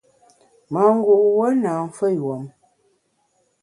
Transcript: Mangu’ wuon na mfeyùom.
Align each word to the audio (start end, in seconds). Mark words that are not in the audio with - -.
Mangu’ 0.73 1.13
wuon 1.33 1.53
na 1.63 1.71
mfeyùom. 1.87 2.43